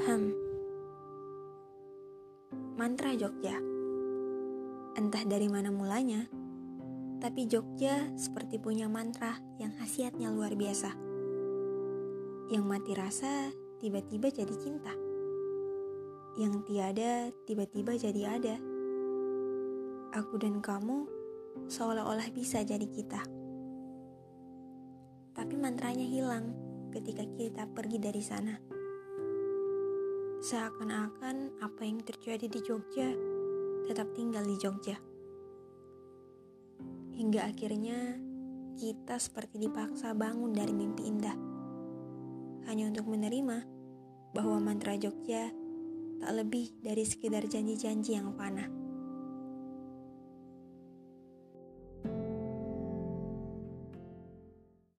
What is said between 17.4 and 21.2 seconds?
tiba-tiba jadi ada. Aku dan kamu